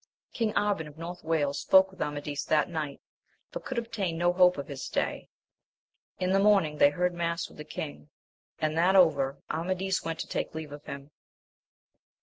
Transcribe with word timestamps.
King 0.33 0.51
Arban 0.53 0.87
of 0.87 0.97
North 0.97 1.23
Wales 1.23 1.59
spoke 1.61 1.91
with 1.91 2.01
Amadis 2.01 2.43
that 2.45 2.71
night, 2.71 2.99
but 3.51 3.63
could 3.63 3.77
obtain 3.77 4.17
no 4.17 4.33
hope 4.33 4.57
of 4.57 4.67
his 4.67 4.83
stay. 4.83 5.29
In 6.17 6.31
the 6.31 6.39
morning 6.39 6.79
they 6.79 6.89
heard 6.89 7.13
mass 7.13 7.47
with 7.47 7.57
the 7.59 7.63
king; 7.63 8.09
and 8.57 8.75
that 8.75 8.95
over, 8.95 9.37
Amadis 9.51 10.01
went 10.03 10.17
to 10.21 10.27
take 10.27 10.55
leave 10.55 10.71
of 10.71 10.85
him. 10.85 11.11